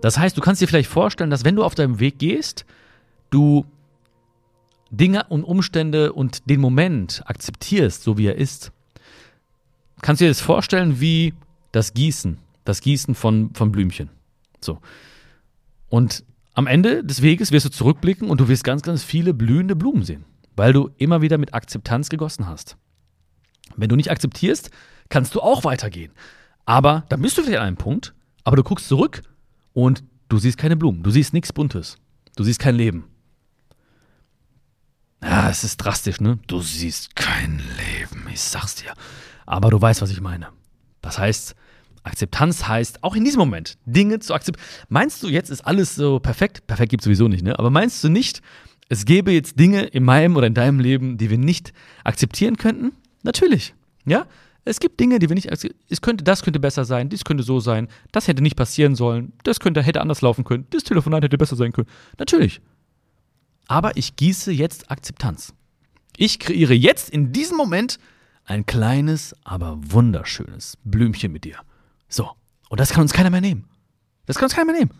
[0.00, 2.64] das heißt, du kannst dir vielleicht vorstellen, dass wenn du auf deinem Weg gehst,
[3.30, 3.64] du
[4.90, 8.72] Dinge und Umstände und den Moment akzeptierst, so wie er ist.
[10.02, 11.34] Kannst du dir das vorstellen wie
[11.70, 12.38] das Gießen?
[12.64, 14.10] das Gießen von, von Blümchen.
[14.60, 14.78] So.
[15.88, 16.24] Und
[16.54, 20.02] am Ende des Weges wirst du zurückblicken und du wirst ganz, ganz viele blühende Blumen
[20.02, 20.24] sehen,
[20.56, 22.76] weil du immer wieder mit Akzeptanz gegossen hast.
[23.76, 24.70] Wenn du nicht akzeptierst,
[25.08, 26.12] kannst du auch weitergehen.
[26.64, 29.22] Aber dann bist du vielleicht an einem Punkt, aber du guckst zurück
[29.72, 31.96] und du siehst keine Blumen, du siehst nichts Buntes,
[32.36, 33.04] du siehst kein Leben.
[35.22, 36.38] Ja, es ist drastisch, ne?
[36.48, 38.92] Du siehst kein Leben, ich sag's dir.
[39.46, 40.48] Aber du weißt, was ich meine.
[41.00, 41.54] Das heißt,
[42.02, 44.66] Akzeptanz heißt, auch in diesem Moment, Dinge zu akzeptieren.
[44.88, 46.66] Meinst du, jetzt ist alles so perfekt?
[46.66, 47.56] Perfekt gibt es sowieso nicht, ne?
[47.58, 48.42] Aber meinst du nicht,
[48.92, 51.72] es gäbe jetzt Dinge in meinem oder in deinem Leben, die wir nicht
[52.04, 52.92] akzeptieren könnten?
[53.22, 53.74] Natürlich,
[54.04, 54.26] ja?
[54.66, 55.82] Es gibt Dinge, die wir nicht akzeptieren.
[55.88, 59.32] Es könnte, das könnte besser sein, dies könnte so sein, das hätte nicht passieren sollen,
[59.44, 61.88] das könnte, hätte anders laufen können, das Telefonat hätte besser sein können.
[62.18, 62.60] Natürlich.
[63.66, 65.54] Aber ich gieße jetzt Akzeptanz.
[66.18, 67.98] Ich kreiere jetzt in diesem Moment
[68.44, 71.56] ein kleines, aber wunderschönes Blümchen mit dir.
[72.08, 72.30] So.
[72.68, 73.64] Und das kann uns keiner mehr nehmen.
[74.26, 74.92] Das kann uns keiner mehr nehmen.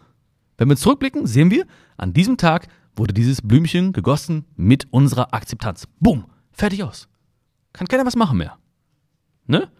[0.56, 1.66] Wenn wir zurückblicken, sehen wir,
[1.98, 5.86] an diesem Tag wurde dieses Blümchen gegossen mit unserer Akzeptanz.
[6.00, 7.08] Bumm, fertig aus.
[7.72, 8.58] Kann keiner was machen mehr.
[9.46, 9.70] Ne?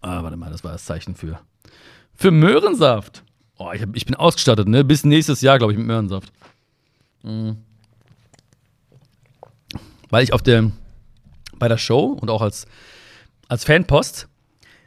[0.00, 1.40] ah, warte mal, das war das Zeichen für,
[2.14, 3.24] für Möhrensaft.
[3.58, 4.84] Oh, ich, hab, ich bin ausgestattet, ne?
[4.84, 6.32] Bis nächstes Jahr, glaube ich, mit Möhrensaft.
[7.22, 7.58] Mhm.
[10.08, 10.72] Weil ich auf der
[11.62, 12.66] bei der Show und auch als,
[13.46, 14.28] als Fanpost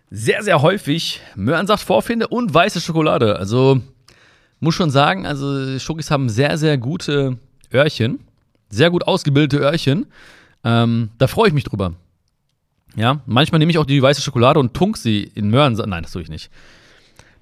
[0.10, 3.38] sehr, sehr häufig Möhrensaft vorfinde und weiße Schokolade.
[3.38, 3.82] Also
[4.60, 7.38] muss schon sagen, also Schokis haben sehr, sehr gute
[7.74, 8.20] Öhrchen.
[8.70, 10.08] sehr gut ausgebildete Öhrchen.
[10.64, 11.94] Ähm, da freue ich mich drüber.
[12.96, 15.74] Ja, manchmal nehme ich auch die weiße Schokolade und tunk sie in Möhren.
[15.74, 16.50] Nein, das tue ich nicht.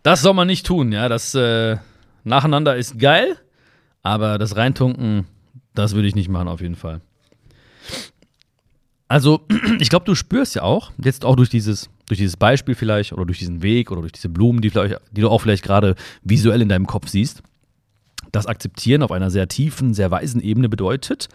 [0.01, 1.07] Das soll man nicht tun, ja.
[1.07, 1.77] Das äh,
[2.23, 3.37] nacheinander ist geil,
[4.01, 5.25] aber das Reintunken,
[5.73, 7.01] das würde ich nicht machen, auf jeden Fall.
[9.07, 9.45] Also,
[9.79, 13.25] ich glaube, du spürst ja auch, jetzt auch durch dieses, durch dieses Beispiel vielleicht oder
[13.25, 16.61] durch diesen Weg oder durch diese Blumen, die, vielleicht, die du auch vielleicht gerade visuell
[16.61, 17.43] in deinem Kopf siehst,
[18.31, 21.29] das Akzeptieren auf einer sehr tiefen, sehr weisen Ebene bedeutet,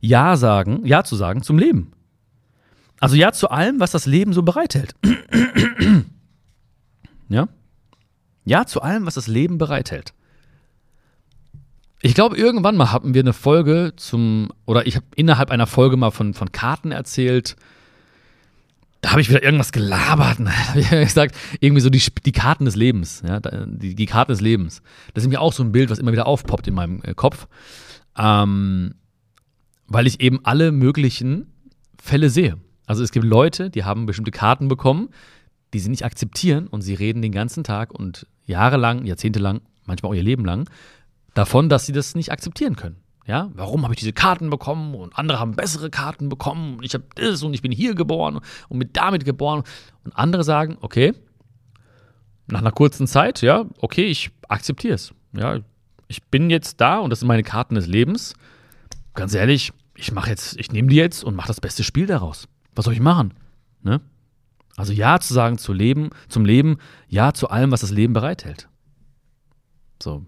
[0.00, 1.92] Ja sagen, Ja zu sagen zum Leben.
[3.00, 4.94] Also Ja zu allem, was das Leben so bereithält.
[7.28, 7.48] ja?
[8.44, 10.14] Ja zu allem, was das Leben bereithält.
[12.00, 15.96] Ich glaube, irgendwann mal hatten wir eine Folge zum, oder ich habe innerhalb einer Folge
[15.96, 17.56] mal von, von Karten erzählt.
[19.00, 20.38] Da habe ich wieder irgendwas gelabert.
[20.68, 23.22] Habe ich gesagt, irgendwie so die, die Karten des Lebens.
[23.26, 24.82] Ja, die, die Karten des Lebens.
[25.14, 27.46] Das ist nämlich auch so ein Bild, was immer wieder aufpoppt in meinem äh, Kopf.
[28.16, 28.94] Ähm,
[29.86, 31.52] weil ich eben alle möglichen
[32.00, 32.58] Fälle sehe.
[32.86, 35.10] Also es gibt Leute, die haben bestimmte Karten bekommen,
[35.72, 40.16] die sie nicht akzeptieren und sie reden den ganzen Tag und jahrelang, jahrzehntelang, manchmal auch
[40.16, 40.68] ihr Leben lang
[41.34, 42.96] davon, dass sie das nicht akzeptieren können.
[43.28, 46.94] Ja, warum habe ich diese Karten bekommen und andere haben bessere Karten bekommen und ich
[46.94, 49.64] habe das und ich bin hier geboren und mit damit geboren
[50.02, 51.12] und andere sagen, okay,
[52.46, 55.12] nach einer kurzen Zeit, ja, okay, ich akzeptiere es.
[55.34, 55.58] Ja,
[56.06, 58.32] ich bin jetzt da und das sind meine Karten des Lebens.
[59.12, 62.48] Ganz ehrlich, ich mache jetzt, ich nehme die jetzt und mache das beste Spiel daraus.
[62.74, 63.34] Was soll ich machen?
[63.82, 64.00] Ne?
[64.76, 68.70] Also ja zu sagen zu Leben, zum Leben, ja zu allem, was das Leben bereithält.
[70.02, 70.24] So.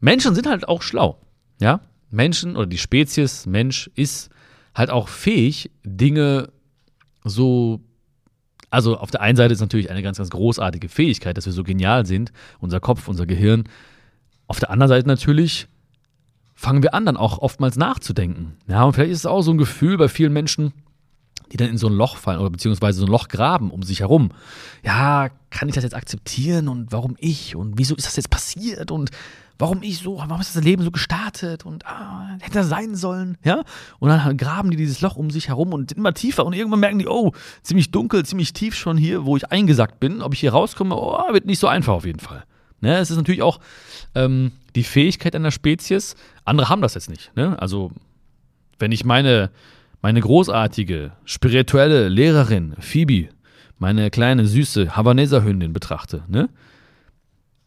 [0.00, 1.20] Menschen sind halt auch schlau.
[1.60, 1.80] Ja?
[2.12, 4.30] Menschen oder die Spezies Mensch ist
[4.74, 6.50] halt auch fähig, Dinge
[7.24, 7.80] so.
[8.70, 11.62] Also auf der einen Seite ist natürlich eine ganz, ganz großartige Fähigkeit, dass wir so
[11.62, 13.64] genial sind, unser Kopf, unser Gehirn.
[14.46, 15.68] Auf der anderen Seite natürlich
[16.54, 18.56] fangen wir an, dann auch oftmals nachzudenken.
[18.68, 20.72] Ja, und vielleicht ist es auch so ein Gefühl bei vielen Menschen,
[21.52, 24.00] die dann in so ein Loch fallen oder beziehungsweise so ein Loch graben um sich
[24.00, 24.30] herum.
[24.82, 28.90] Ja, kann ich das jetzt akzeptieren und warum ich und wieso ist das jetzt passiert
[28.90, 29.10] und
[29.58, 33.38] warum ich so, warum ist das Leben so gestartet und ah, hätte das sein sollen,
[33.44, 33.62] ja?
[33.98, 36.98] Und dann graben die dieses Loch um sich herum und immer tiefer und irgendwann merken
[36.98, 40.22] die, oh, ziemlich dunkel, ziemlich tief schon hier, wo ich eingesackt bin.
[40.22, 42.44] Ob ich hier rauskomme, oh, wird nicht so einfach auf jeden Fall.
[42.80, 42.98] Ne?
[42.98, 43.60] Es ist natürlich auch
[44.14, 46.16] ähm, die Fähigkeit einer Spezies.
[46.44, 47.34] Andere haben das jetzt nicht.
[47.36, 47.60] Ne?
[47.60, 47.92] Also,
[48.78, 49.50] wenn ich meine,
[50.02, 53.28] meine großartige, spirituelle Lehrerin, Phoebe,
[53.78, 56.48] meine kleine, süße Havaneser-Hündin betrachte, ne?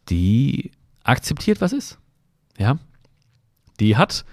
[0.08, 0.70] die
[1.06, 1.98] akzeptiert, was ist.
[2.58, 2.78] Ja.
[3.80, 4.24] Die hat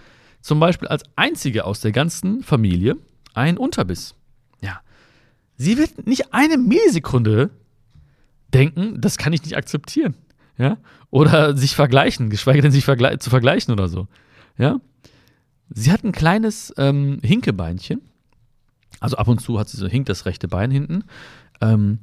[0.42, 2.98] zum Beispiel als einzige aus der ganzen Familie
[3.34, 4.16] einen Unterbiss.
[4.62, 4.82] Ja.
[5.56, 7.52] Sie wird nicht eine Millisekunde
[8.54, 10.16] denken, das kann ich nicht akzeptieren.
[10.58, 10.78] Ja.
[11.10, 14.08] Oder sich vergleichen, geschweige denn sich vergle zu vergleichen oder so.
[14.58, 14.80] Ja.
[15.70, 18.02] Sie hat ein kleines ähm, Hinkebeinchen.
[19.00, 21.04] Also ab und zu hat sie so hinkt das rechte Bein hinten.
[21.62, 22.00] Ähm,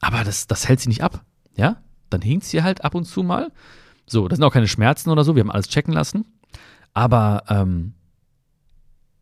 [0.00, 1.24] aber das, das hält sie nicht ab.
[1.56, 3.52] Ja dann hinkt sie halt ab und zu mal.
[4.06, 6.24] So, das sind auch keine Schmerzen oder so, wir haben alles checken lassen.
[6.94, 7.94] Aber ähm,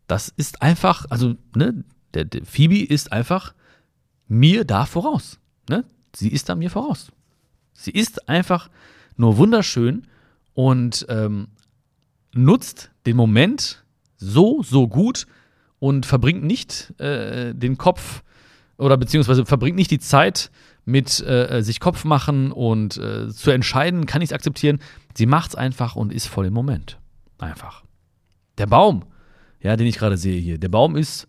[0.07, 3.53] das ist einfach, also, ne, der, der Phoebe ist einfach
[4.27, 5.39] mir da voraus.
[5.69, 5.83] Ne?
[6.15, 7.11] Sie ist da mir voraus.
[7.73, 8.69] Sie ist einfach
[9.17, 10.07] nur wunderschön
[10.53, 11.47] und ähm,
[12.33, 13.83] nutzt den Moment
[14.17, 15.27] so, so gut
[15.79, 18.23] und verbringt nicht äh, den Kopf
[18.77, 20.51] oder beziehungsweise verbringt nicht die Zeit
[20.85, 24.79] mit äh, sich Kopf machen und äh, zu entscheiden, kann ich es akzeptieren.
[25.15, 26.99] Sie macht es einfach und ist voll im Moment.
[27.37, 27.83] Einfach.
[28.57, 29.05] Der Baum,
[29.61, 31.27] ja, den ich gerade sehe hier, der Baum ist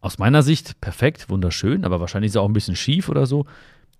[0.00, 3.46] aus meiner Sicht perfekt, wunderschön, aber wahrscheinlich ist er auch ein bisschen schief oder so.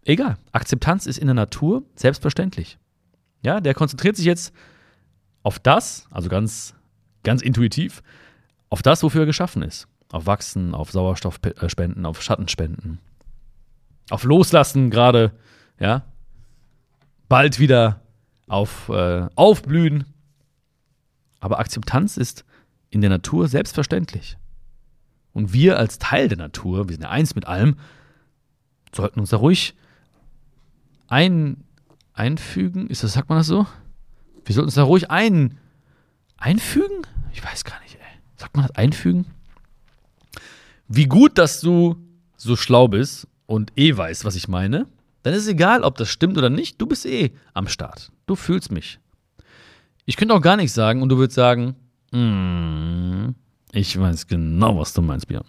[0.05, 0.37] Egal.
[0.53, 2.79] Akzeptanz ist in der Natur selbstverständlich.
[3.43, 4.55] Ja, der konzentriert sich jetzt
[5.43, 6.75] auf das, also ganz,
[7.25, 8.03] ganz intuitiv,
[8.69, 9.89] auf das, wofür er geschaffen ist.
[10.13, 13.01] Auf Wachsen, auf Sauerstoffspenden, auf Schattenspenden
[14.11, 15.33] auf Loslassen gerade,
[15.79, 16.03] ja,
[17.29, 18.01] bald wieder
[18.47, 20.05] auf äh, Aufblühen.
[21.41, 22.45] Aber Akzeptanz ist
[22.91, 24.37] in der Natur selbstverständlich.
[25.33, 27.77] Und wir als Teil der Natur, wir sind ja eins mit allem,
[28.95, 29.75] sollten uns da ruhig
[31.09, 31.65] ein,
[32.15, 32.87] einfügen.
[32.87, 33.67] Ist das, sagt man das so?
[34.45, 35.59] Wir sollten uns da ruhig ein,
[36.39, 37.03] einfügen?
[37.33, 38.21] Ich weiß gar nicht, ey.
[38.37, 39.27] Sagt man das einfügen?
[40.89, 41.97] Wie gut, dass du
[42.37, 44.87] so schlau bist und eh weiß, was ich meine,
[45.23, 46.81] dann ist es egal, ob das stimmt oder nicht.
[46.81, 48.13] Du bist eh am Start.
[48.27, 49.01] Du fühlst mich.
[50.05, 51.75] Ich könnte auch gar nichts sagen und du würdest sagen,
[52.13, 53.35] mm,
[53.73, 55.45] ich weiß genau, was du meinst, Björn.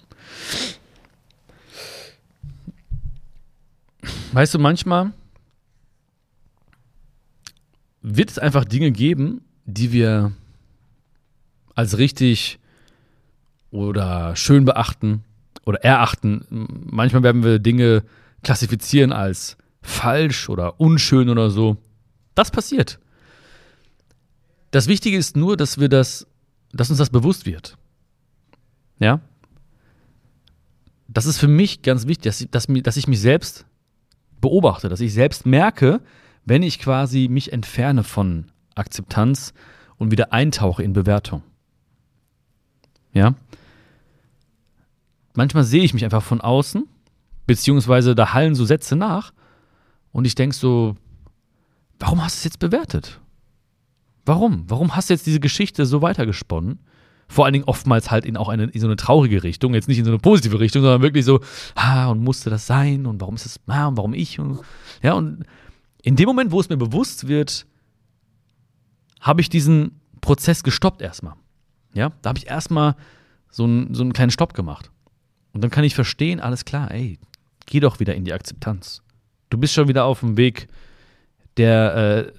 [4.32, 5.14] Weißt du, manchmal
[8.02, 10.32] wird es einfach Dinge geben, die wir
[11.76, 12.58] als richtig
[13.70, 15.24] oder schön beachten
[15.68, 16.46] oder erachten.
[16.50, 18.04] Manchmal werden wir Dinge
[18.42, 21.78] klassifizieren als falsch oder unschön oder so.
[22.36, 23.00] Das passiert.
[24.72, 26.26] Das Wichtige ist nur, dass wir das,
[26.72, 27.78] dass uns das bewusst wird.
[29.00, 29.20] Ja?
[31.10, 33.66] Das ist für mich ganz wichtig, dass ich, dass, dass ich mich selbst
[34.40, 36.02] beobachte, dass ich selbst merke,
[36.46, 39.54] wenn ich quasi mich entferne von Akzeptanz
[39.98, 41.44] und wieder eintauche in Bewertung.
[43.14, 43.36] Ja?
[45.38, 46.88] Manchmal sehe ich mich einfach von außen,
[47.46, 49.34] beziehungsweise da hallen so Sätze nach
[50.12, 50.96] und ich denke so,
[52.00, 53.22] warum hast du es jetzt bewertet?
[54.26, 54.64] Warum?
[54.68, 56.80] Warum hast du jetzt diese Geschichte so weitergesponnen?
[57.28, 60.00] Vor allen Dingen oftmals halt in auch eine, in so eine traurige Richtung, jetzt nicht
[60.00, 61.40] in so eine positive Richtung, sondern wirklich so,
[61.76, 64.40] ah, und musste das sein und warum ist das, ah, und warum ich?
[64.40, 64.62] Und,
[65.04, 65.44] ja, und
[66.02, 67.68] in dem Moment, wo es mir bewusst wird,
[69.22, 71.36] habe ich diesen Prozess gestoppt erstmal.
[71.94, 72.96] Ja, da habe ich erstmal
[73.52, 74.90] so, ein, so einen kleinen Stopp gemacht.
[75.58, 77.18] Und dann kann ich verstehen, alles klar, ey,
[77.66, 79.02] geh doch wieder in die Akzeptanz.
[79.50, 80.68] Du bist schon wieder auf dem Weg,
[81.58, 82.32] der äh,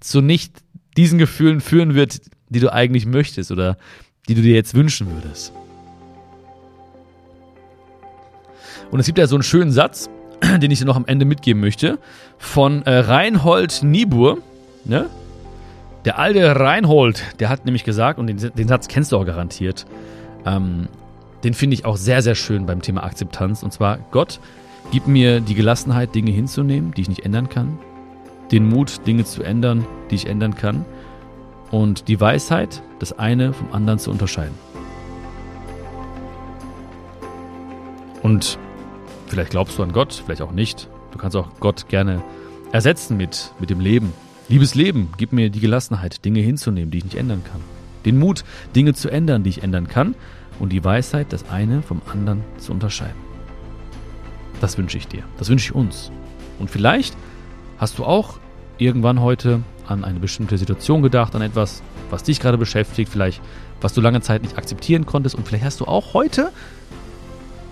[0.00, 0.62] zu nicht
[0.98, 3.78] diesen Gefühlen führen wird, die du eigentlich möchtest oder
[4.28, 5.54] die du dir jetzt wünschen würdest.
[8.90, 10.10] Und es gibt ja so einen schönen Satz,
[10.60, 11.98] den ich dir noch am Ende mitgeben möchte,
[12.36, 14.42] von äh, Reinhold Niebuhr.
[14.84, 15.08] Ne?
[16.04, 19.86] Der alte Reinhold, der hat nämlich gesagt, und den, den Satz kennst du auch garantiert,
[20.44, 20.88] ähm,
[21.44, 23.62] den finde ich auch sehr, sehr schön beim Thema Akzeptanz.
[23.62, 24.40] Und zwar, Gott,
[24.90, 27.78] gib mir die Gelassenheit, Dinge hinzunehmen, die ich nicht ändern kann.
[28.50, 30.84] Den Mut, Dinge zu ändern, die ich ändern kann.
[31.70, 34.54] Und die Weisheit, das eine vom anderen zu unterscheiden.
[38.22, 38.58] Und
[39.26, 40.88] vielleicht glaubst du an Gott, vielleicht auch nicht.
[41.12, 42.22] Du kannst auch Gott gerne
[42.72, 44.12] ersetzen mit, mit dem Leben.
[44.48, 47.60] Liebes Leben, gib mir die Gelassenheit, Dinge hinzunehmen, die ich nicht ändern kann.
[48.04, 50.14] Den Mut, Dinge zu ändern, die ich ändern kann.
[50.58, 53.16] Und die Weisheit, das eine vom anderen zu unterscheiden.
[54.60, 55.22] Das wünsche ich dir.
[55.38, 56.10] Das wünsche ich uns.
[56.58, 57.16] Und vielleicht
[57.78, 58.38] hast du auch
[58.78, 63.40] irgendwann heute an eine bestimmte Situation gedacht, an etwas, was dich gerade beschäftigt, vielleicht
[63.80, 66.50] was du lange Zeit nicht akzeptieren konntest und vielleicht hast du auch heute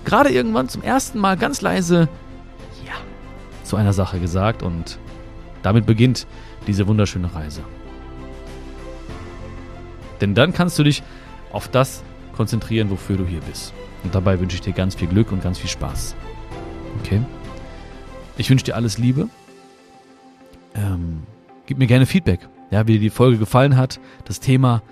[0.05, 2.09] gerade irgendwann zum ersten Mal ganz leise
[2.87, 2.95] Ja
[3.65, 4.99] zu einer Sache gesagt und
[5.63, 6.27] damit beginnt
[6.67, 7.63] diese wunderschöne Reise.
[10.21, 11.03] Denn dann kannst du dich
[11.53, 12.03] auf das
[12.37, 13.73] konzentrieren, wofür du hier bist.
[14.05, 16.15] Und dabei wünsche ich dir ganz viel Glück und ganz viel Spaß.
[17.01, 17.21] Okay?
[18.39, 19.29] Ich wünsche dir alles Liebe.
[20.75, 21.23] Ähm,
[21.67, 24.83] gib mir gerne Feedback, ja, wie dir die Folge gefallen hat, das Thema.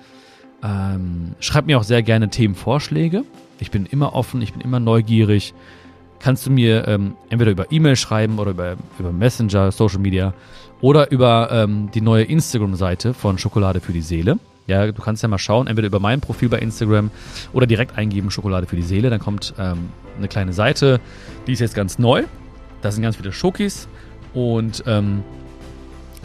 [0.63, 3.25] Ähm, schreib mir auch sehr gerne Themenvorschläge.
[3.61, 5.55] Ich bin immer offen, ich bin immer neugierig.
[6.21, 10.33] Kannst du mir ähm, entweder über E-Mail schreiben oder über, über Messenger, Social Media
[10.81, 14.39] oder über ähm, die neue Instagram-Seite von Schokolade für die Seele.
[14.67, 17.11] Ja, du kannst ja mal schauen, entweder über mein Profil bei Instagram
[17.53, 19.11] oder direkt eingeben Schokolade für die Seele.
[19.11, 21.01] Dann kommt ähm, eine kleine Seite,
[21.47, 22.25] die ist jetzt ganz neu.
[22.81, 23.89] Da sind ganz viele Schokis
[24.33, 25.23] und ähm,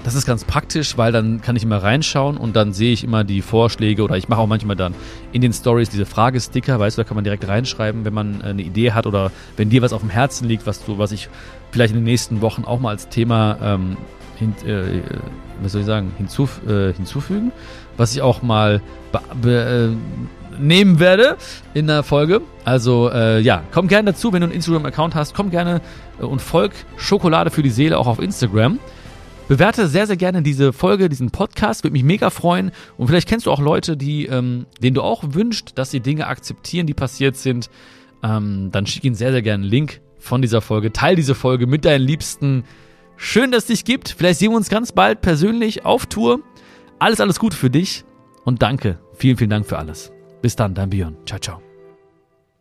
[0.03, 3.23] das ist ganz praktisch, weil dann kann ich immer reinschauen und dann sehe ich immer
[3.23, 4.93] die Vorschläge oder ich mache auch manchmal dann
[5.33, 8.45] in den Stories diese Fragesticker, weißt du, da kann man direkt reinschreiben, wenn man äh,
[8.45, 11.29] eine Idee hat oder wenn dir was auf dem Herzen liegt, was du, was ich
[11.71, 13.97] vielleicht in den nächsten Wochen auch mal als Thema ähm,
[14.37, 15.01] hin, äh,
[15.61, 17.51] was soll ich sagen, hinzuf äh, hinzufügen,
[17.99, 18.81] was ich auch mal
[19.43, 19.89] äh,
[20.57, 21.37] nehmen werde
[21.73, 22.41] in der Folge.
[22.65, 25.81] Also äh, ja, komm gerne dazu, wenn du einen Instagram-Account hast, komm gerne
[26.19, 28.79] äh, und folg Schokolade für die Seele auch auf Instagram.
[29.47, 32.71] Bewerte sehr, sehr gerne diese Folge, diesen Podcast, würde mich mega freuen.
[32.97, 36.27] Und vielleicht kennst du auch Leute, die, ähm, denen du auch wünschst, dass sie Dinge
[36.27, 37.69] akzeptieren, die passiert sind.
[38.21, 40.93] Ähm, dann schick ihnen sehr, sehr gerne einen Link von dieser Folge.
[40.93, 42.63] Teil diese Folge mit deinen Liebsten.
[43.17, 44.09] Schön, dass es dich gibt.
[44.09, 46.41] Vielleicht sehen wir uns ganz bald persönlich auf Tour.
[46.99, 48.03] Alles, alles Gute für dich
[48.43, 48.99] und danke.
[49.13, 50.11] Vielen, vielen Dank für alles.
[50.41, 51.17] Bis dann, dein Björn.
[51.25, 51.68] Ciao, ciao.